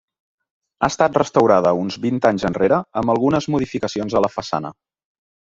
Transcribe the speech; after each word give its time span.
Ha 0.85 0.87
estat 0.93 1.19
restaurada 1.19 1.73
uns 1.81 1.97
vint 2.07 2.17
anys 2.31 2.47
enrere, 2.49 2.81
amb 3.03 3.15
algunes 3.17 3.51
modificacions 3.57 4.19
a 4.19 4.25
la 4.27 4.33
façana. 4.39 4.75